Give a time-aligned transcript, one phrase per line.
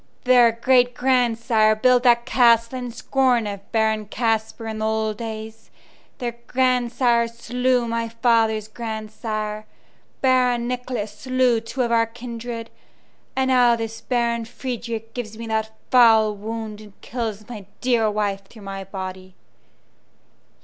[0.23, 5.69] Their great grandsire built that castle in scorn of Baron Casper in the old days;
[6.17, 9.67] their grandsire slew my father's grandsire;
[10.19, 12.71] Baron Nicholas slew two of our kindred;
[13.35, 18.45] and now this Baron Frederick gives me that foul wound and kills my dear wife
[18.45, 19.35] through my body."